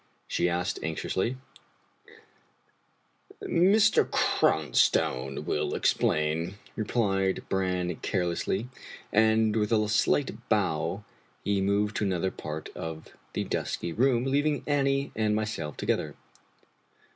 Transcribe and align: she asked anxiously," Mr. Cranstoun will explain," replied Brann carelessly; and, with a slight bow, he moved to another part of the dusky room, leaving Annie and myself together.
she 0.27 0.49
asked 0.49 0.79
anxiously," 0.81 1.37
Mr. 3.43 4.03
Cranstoun 4.09 5.45
will 5.45 5.75
explain," 5.75 6.55
replied 6.75 7.43
Brann 7.49 7.95
carelessly; 7.97 8.67
and, 9.13 9.55
with 9.55 9.71
a 9.71 9.87
slight 9.87 10.49
bow, 10.49 11.03
he 11.43 11.61
moved 11.61 11.97
to 11.97 12.03
another 12.03 12.31
part 12.31 12.69
of 12.75 13.09
the 13.33 13.43
dusky 13.43 13.93
room, 13.93 14.25
leaving 14.25 14.63
Annie 14.65 15.11
and 15.15 15.35
myself 15.35 15.77
together. 15.77 16.15